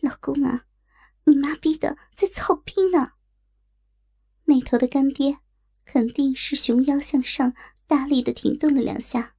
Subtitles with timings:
[0.00, 0.64] 老公啊，
[1.24, 3.12] 你妈逼的在操逼呢！
[4.44, 5.38] 那头的干爹
[5.84, 7.54] 肯定是熊腰向上，
[7.86, 9.34] 大力的停顿了两下，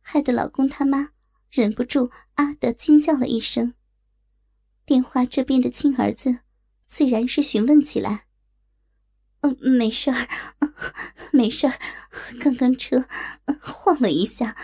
[0.00, 1.10] 害得老公他妈
[1.50, 3.74] 忍不住啊的惊叫了一声。
[4.84, 6.40] 电话这边的亲儿子
[6.86, 8.26] 自然是询问起来
[9.40, 10.28] ：“嗯，没事儿，
[11.32, 11.78] 没事儿，
[12.40, 13.06] 刚刚车
[13.60, 14.56] 晃了一下，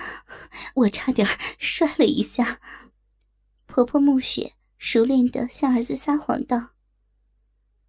[0.74, 1.26] 我差点
[1.58, 2.60] 摔了一下。”
[3.66, 6.70] 婆婆暮雪熟练的向儿子撒谎道，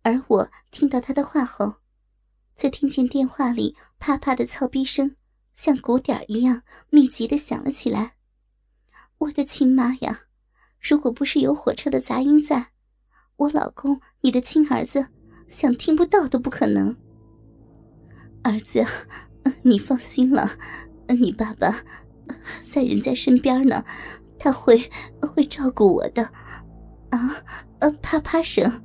[0.01, 1.75] 而我听到他的话后，
[2.55, 5.15] 则听见电话里啪啪的操逼声
[5.53, 8.15] 像鼓点一样密集的响了起来。
[9.19, 10.21] 我的亲妈呀！
[10.81, 12.71] 如果不是有火车的杂音在，
[13.35, 15.09] 我老公，你的亲儿子，
[15.47, 16.97] 想听不到都不可能。
[18.43, 18.83] 儿子，
[19.61, 20.57] 你放心了，
[21.09, 21.83] 你爸爸
[22.65, 23.85] 在人家身边呢，
[24.39, 24.89] 他会
[25.21, 26.33] 会照顾我的。
[27.09, 27.35] 啊，
[27.79, 28.81] 呃，啪啪声，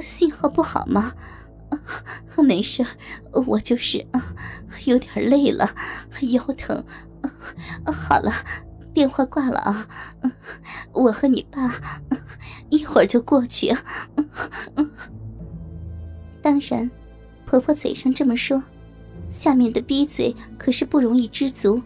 [0.00, 1.12] 信号不好吗？
[2.36, 2.84] 没事，
[3.46, 4.06] 我就是
[4.84, 5.74] 有点累了，
[6.32, 6.84] 腰疼。
[7.86, 8.32] 好了。
[8.94, 9.88] 电话挂了啊！
[10.92, 11.74] 我和你爸
[12.68, 13.74] 一会儿就过去。
[16.42, 16.90] 当然，
[17.46, 18.62] 婆婆嘴上这么说，
[19.30, 21.80] 下面的逼嘴可是不容易知足。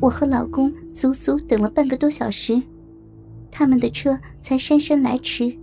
[0.00, 2.62] 我和老公足足等了半个多小时，
[3.52, 5.56] 他们的车才姗姗来迟。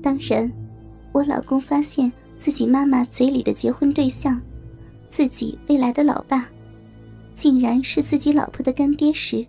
[0.00, 0.50] 当然，
[1.12, 4.40] 我老公发现自己妈妈嘴里的结婚对象，
[5.10, 6.48] 自己未来的老爸。
[7.34, 9.44] 竟然是自己老婆的干爹时，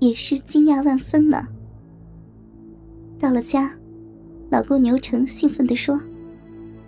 [0.00, 1.48] 也是惊讶万分呢。
[3.18, 3.72] 到了家，
[4.50, 5.98] 老公牛成兴奋地说：“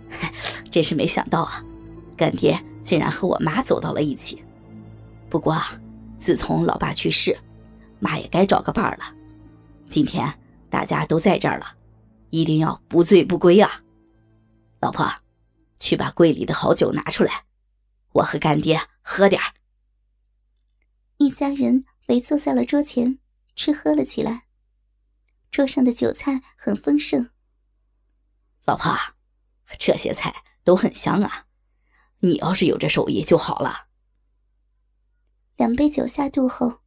[0.69, 1.65] 真是没想到啊，
[2.15, 4.43] 干爹竟然和我妈走到了一起。
[5.31, 5.57] 不过，
[6.19, 7.35] 自从老爸去世，
[7.99, 9.22] 妈也该找个伴儿了。
[9.93, 10.39] 今天
[10.71, 11.77] 大家都在这儿了，
[12.31, 13.83] 一定要不醉不归啊！
[14.81, 15.07] 老婆，
[15.77, 17.45] 去把柜里的好酒拿出来，
[18.13, 19.53] 我和干爹喝点儿。”
[21.17, 23.19] 一家人围坐在了桌前，
[23.55, 24.47] 吃喝了起来。
[25.51, 27.29] 桌上的酒菜很丰盛。
[28.65, 28.97] 老婆，
[29.77, 31.45] 这些菜都很香啊！
[32.21, 33.89] 你要是有这手艺就好了。
[35.55, 36.79] 两杯酒下肚后，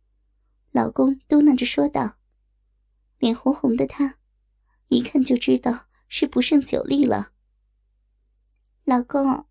[0.72, 2.16] 老公嘟囔着说道，
[3.18, 4.18] 脸红红的他，
[4.88, 7.32] 一看就知道是不胜酒力了。
[8.84, 9.46] 老公，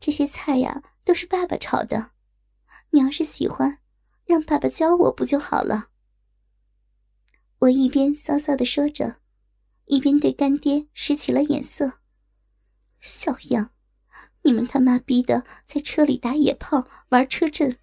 [0.00, 2.10] 这些菜呀都是爸爸炒的，
[2.90, 3.78] 你要是喜欢。
[4.26, 5.90] 让爸爸教我不就好了？
[7.58, 9.16] 我一边骚骚的说着，
[9.84, 12.00] 一边对干爹使起了眼色。
[13.02, 13.70] 小样，
[14.42, 17.76] 你们他妈逼的在车里打野炮玩车震，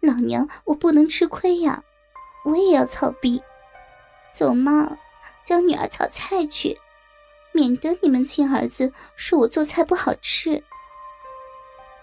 [0.00, 1.82] 老娘我不能吃亏呀！
[2.44, 3.42] 我也要操逼。
[4.34, 4.98] 走嘛，
[5.44, 6.78] 教女儿炒菜去，
[7.52, 10.64] 免得你们亲儿子说我做菜不好吃。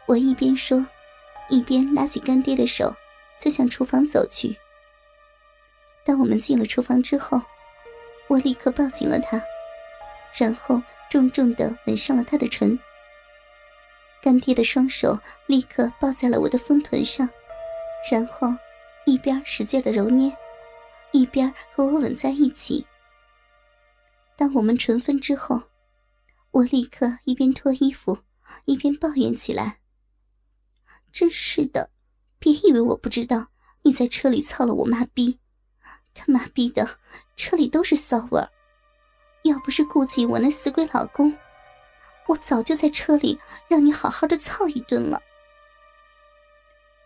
[0.07, 0.87] 我一边说，
[1.49, 2.95] 一边拉起干爹的手。
[3.41, 4.55] 就向厨房走去。
[6.05, 7.41] 当我们进了厨房之后，
[8.27, 9.41] 我立刻抱紧了他，
[10.37, 12.77] 然后重重的吻上了他的唇。
[14.21, 17.27] 干爹的双手立刻抱在了我的丰臀上，
[18.11, 18.53] 然后
[19.07, 20.31] 一边使劲的揉捏，
[21.11, 22.85] 一边和我吻在一起。
[24.35, 25.61] 当我们唇分之后，
[26.51, 28.19] 我立刻一边脱衣服，
[28.65, 29.79] 一边抱怨起来
[31.13, 31.91] ：“真是的！”
[32.39, 33.49] 别以为我不知道
[33.83, 35.39] 你在车里操了我妈逼，
[36.13, 36.97] 他妈逼的
[37.35, 38.49] 车里都是骚味儿。
[39.43, 41.37] 要不是顾及我那死鬼老公，
[42.27, 45.21] 我早就在车里让你好好的操一顿了。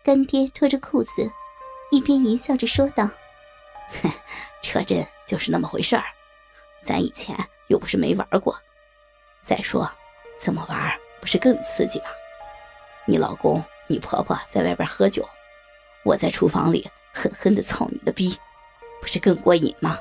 [0.02, 1.30] 干爹脱着裤子，
[1.90, 3.10] 一边淫笑着说道
[4.02, 4.10] ：“哼
[4.62, 6.04] 车震就是那么回事儿，
[6.84, 7.36] 咱以前
[7.68, 8.58] 又不是没玩过。
[9.44, 9.90] 再说，
[10.40, 12.06] 这么玩不是更刺激吗？
[13.06, 15.24] 你老公……”你婆婆在外边喝酒，
[16.02, 18.36] 我在厨房里狠狠的操你的逼，
[19.00, 19.96] 不是更过瘾吗？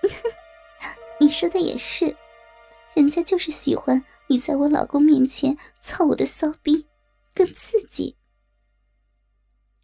[1.20, 2.16] 你说的也是，
[2.94, 6.86] 人家就是喜欢你在我老公面前操我的骚逼，
[7.34, 8.16] 更刺激。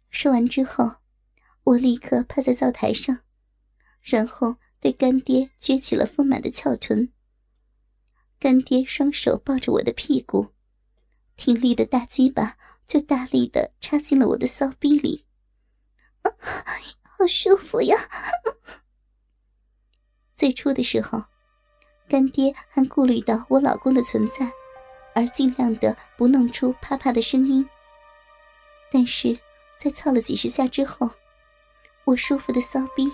[0.09, 0.95] 说完之后，
[1.63, 3.19] 我立刻趴在灶台上，
[4.01, 7.11] 然后对干爹撅起了丰满的翘臀。
[8.39, 10.49] 干爹双手抱着我的屁股。
[11.35, 15.25] 挺立的大鸡巴就大力的插进了我的骚逼里，
[17.01, 17.97] 好舒服呀！
[20.35, 21.23] 最初的时候，
[22.07, 24.51] 干爹还顾虑到我老公的存在，
[25.15, 27.67] 而尽量的不弄出啪啪的声音。
[28.91, 29.39] 但是
[29.79, 31.09] 在操了几十下之后，
[32.05, 33.11] 我舒服的骚逼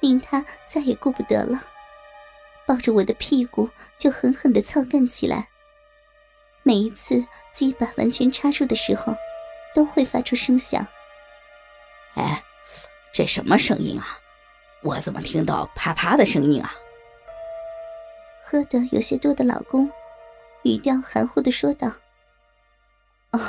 [0.00, 1.62] 令他再也顾不得了，
[2.66, 5.48] 抱着我的屁股就狠狠的操干起来。
[6.62, 9.14] 每一次鸡巴完全插入的时候，
[9.74, 10.86] 都会发出声响。
[12.14, 12.42] 哎，
[13.12, 14.18] 这什么声音啊？
[14.82, 16.74] 我怎么听到啪啪的声音啊？
[18.42, 19.90] 喝得有些多的老公，
[20.62, 21.92] 语调含糊的说道
[23.32, 23.40] ：“哦，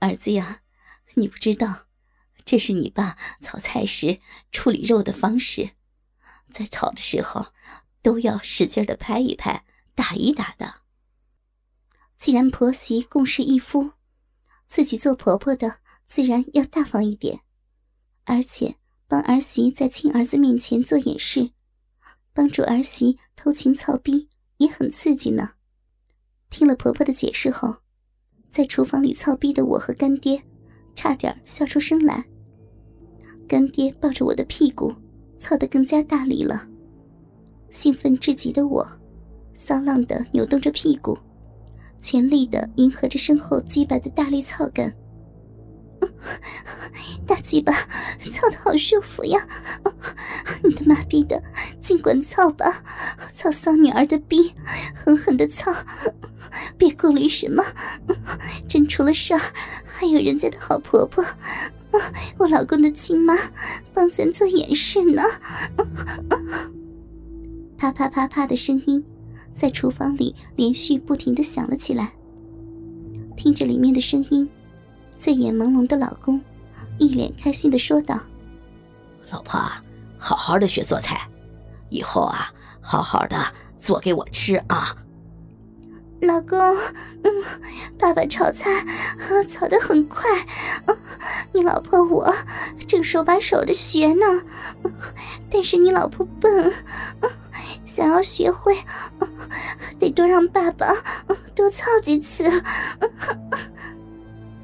[0.00, 0.60] 儿子呀，
[1.14, 1.86] 你不知道，
[2.48, 4.20] 这是你爸炒菜时
[4.52, 5.72] 处理肉的方式，
[6.50, 7.48] 在炒的时候
[8.00, 10.76] 都要使劲的拍一拍、打一打的。
[12.18, 13.92] 既然婆媳共侍一夫，
[14.66, 17.40] 自己做婆婆的自然要大方一点，
[18.24, 21.50] 而且帮儿媳在亲儿子面前做掩饰。”
[22.32, 25.50] 帮助儿媳偷情操逼也很刺激呢。
[26.48, 27.82] 听了婆婆的解释后，
[28.50, 30.42] 在厨房里操逼的我和干爹，
[30.96, 32.24] 差点笑出声来。
[33.48, 34.94] 干爹抱着我的屁股，
[35.38, 36.68] 操得更加大力了。
[37.70, 38.86] 兴奋至极的我，
[39.54, 41.18] 骚浪的扭动着屁股，
[41.98, 44.94] 全力的迎合着身后鸡巴的大力操感。
[47.26, 47.72] 大鸡巴
[48.32, 49.40] 操的好舒服呀！
[50.62, 51.42] 你的妈逼的，
[51.80, 52.82] 尽管操吧，
[53.32, 54.54] 操骚女儿的逼，
[54.94, 55.72] 狠狠的操，
[56.76, 57.64] 别顾虑什么。
[58.68, 59.34] 真出了事，
[59.84, 61.24] 还有人家的好婆婆，
[62.38, 63.36] 我老公的亲妈，
[63.92, 65.22] 帮咱做掩饰呢。
[67.76, 69.04] 啪啪啪啪的声音
[69.54, 72.12] 在厨房里连续不停的响了起来，
[73.36, 74.48] 听着里面的声音。
[75.16, 76.40] 醉眼朦胧的老公，
[76.98, 78.20] 一脸开心的说道
[79.32, 79.60] ：“老婆，
[80.16, 81.28] 好好的学做菜，
[81.88, 83.36] 以后啊，好好的
[83.80, 84.96] 做给我吃啊。”
[86.20, 86.58] 老公，
[87.22, 87.30] 嗯，
[87.98, 88.84] 爸爸炒菜
[89.48, 90.22] 炒的很快，
[91.52, 92.34] 你老婆我
[92.86, 94.26] 正手把手的学呢，
[95.50, 96.72] 但是你老婆笨，
[97.84, 98.76] 想要学会，
[99.98, 100.92] 得多让爸爸
[101.54, 102.62] 多操几次。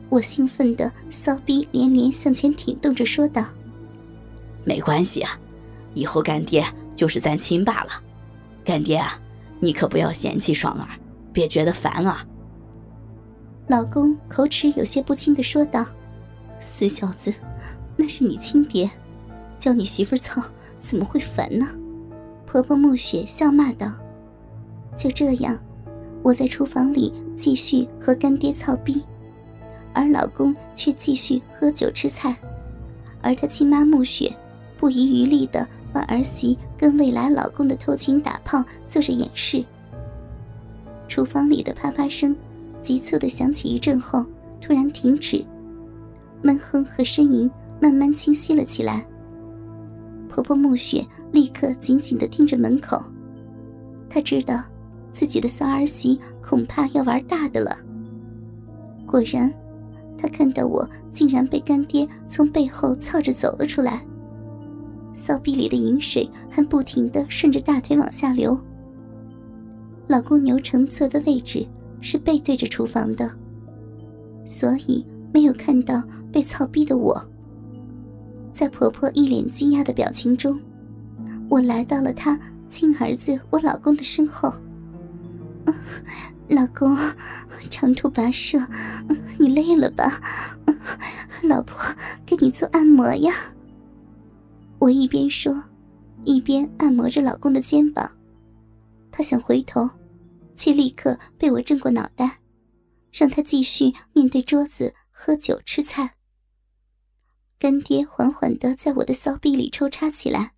[0.09, 3.45] 我兴奋的骚逼连连向前挺动着说道
[4.65, 5.39] ：“没关系啊，
[5.95, 6.65] 以后干爹
[6.95, 7.91] 就是咱亲爸了。
[8.65, 9.19] 干爹啊，
[9.61, 10.89] 你可不要嫌弃双儿，
[11.35, 12.27] 别觉得烦啊。”
[13.69, 15.85] 老公口齿有些不清的说道
[16.61, 17.35] ：“死小子，
[17.97, 18.91] 那是你亲爹，
[19.59, 20.43] 叫你媳妇操
[20.81, 21.67] 怎么会烦呢？”
[22.47, 23.93] 婆婆暮雪笑骂道
[24.97, 25.59] ：“就这样，
[26.23, 29.03] 我在厨房里继续和干爹操逼。”
[29.93, 32.37] 而老公却继续喝酒吃菜，
[33.23, 34.31] 而他亲妈暮雪
[34.77, 39.65] 不遗余力的帮儿媳跟未来老公的偷情打炮做着掩饰。
[41.15, 42.35] 厨房里的啪啪声
[42.83, 44.27] 急促地响起一阵后，
[44.61, 45.45] 突然停止，
[46.43, 47.49] 闷哼和呻吟
[47.81, 49.07] 慢慢清晰了起来。
[50.29, 53.01] 婆婆暮雪立刻紧紧地盯着门口，
[54.11, 54.61] 她知道
[55.13, 57.79] 自己的骚儿媳恐怕要玩大的了。
[59.07, 59.55] 果然。
[60.17, 64.03] 他看到我竟然被干爹从背后操着走了出来，
[65.13, 68.59] 骚逼里的饮水还不停的顺着大腿往下流。
[70.07, 71.67] 老公牛成坐的位置
[72.01, 73.31] 是背对着厨房的，
[74.47, 77.21] 所以没有看到被操逼的我。
[78.53, 80.61] 在婆婆一脸惊讶的表情中，
[81.49, 84.53] 我来到了她亲儿子我老公的身后。
[86.49, 86.97] 老公，
[87.71, 88.59] 长途跋涉，
[89.39, 90.21] 你累了吧？
[91.43, 91.79] 老婆
[92.27, 93.33] 给你做按摩呀。
[94.79, 95.65] 我一边说，
[96.25, 98.11] 一边按摩着老公的肩膀。
[99.17, 99.89] 他想回头，
[100.57, 102.41] 却立刻被我正过脑袋，
[103.13, 106.17] 让他继续面对桌子喝酒吃菜。
[107.57, 110.55] 干爹缓缓的在我的骚逼里抽插起来，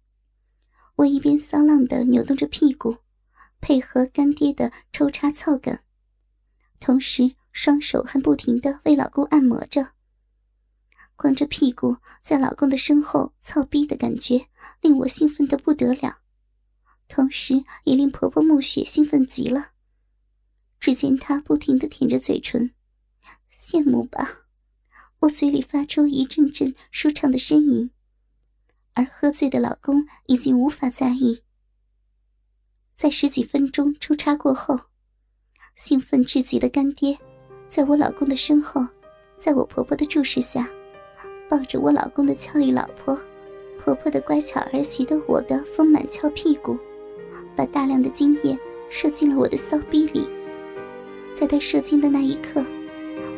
[0.97, 2.97] 我一边骚浪的扭动着屁股。
[3.61, 5.79] 配合干爹的抽插操梗，
[6.81, 9.89] 同时双手还不停的为老公按摩着。
[11.15, 14.47] 光着屁股在老公的身后操逼的感觉
[14.81, 16.21] 令我兴奋的不得了，
[17.09, 19.73] 同时也令婆婆暮雪兴奋极了。
[20.79, 22.73] 只见她不停的舔着嘴唇，
[23.53, 24.47] 羡慕吧？
[25.21, 27.91] 我嘴里发出一阵阵舒畅的呻吟，
[28.93, 31.43] 而喝醉的老公已经无法在意。
[32.95, 34.79] 在十几分钟抽插过后，
[35.75, 37.19] 兴奋至极的干爹，
[37.69, 38.87] 在我老公的身后，
[39.39, 40.71] 在我婆婆的注视下，
[41.49, 43.19] 抱着我老公的俏丽老婆，
[43.79, 46.79] 婆婆的乖巧儿媳的我的丰满翘屁股，
[47.55, 50.29] 把大量的精液射进了我的骚逼里。
[51.35, 52.65] 在他射精的那一刻，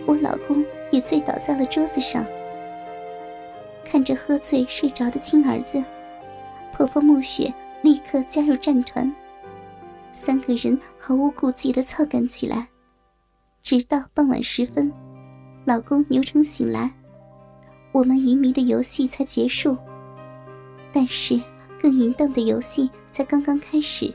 [0.06, 2.24] 我老公也醉倒在了桌子上，
[3.84, 5.82] 看着喝醉睡着的亲儿子。
[6.72, 7.52] 婆婆暮雪
[7.82, 9.12] 立刻加入战团，
[10.12, 12.68] 三个人毫无顾忌的操干起来，
[13.62, 14.92] 直到傍晚时分，
[15.64, 16.92] 老公牛成醒来，
[17.90, 19.76] 我们淫迷的游戏才结束。
[20.92, 21.40] 但是
[21.80, 24.12] 更淫荡的游戏才刚刚开始。